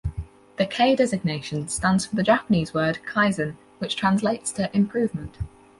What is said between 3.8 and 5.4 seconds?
translates to "improvement".